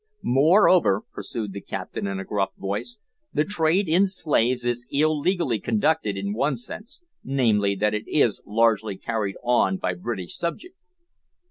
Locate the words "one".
6.33-6.57